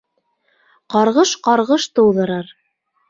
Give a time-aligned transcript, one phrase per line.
[0.95, 2.51] Ҡарғыш ҡарғыш тыуҙырыр.